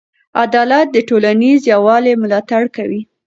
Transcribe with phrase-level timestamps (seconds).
[0.41, 3.01] عدالت د ټولنیز یووالي ملاتړ کوي.